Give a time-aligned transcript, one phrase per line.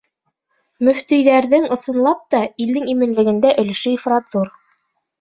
[0.87, 4.55] —Мөфтөйҙәрҙең, ысынлап та, илдең именлегендә өлөшө ифрат ҙур.